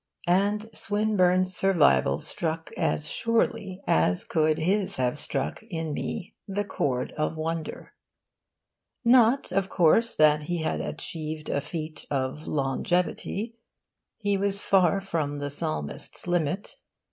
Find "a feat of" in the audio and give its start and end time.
11.51-12.47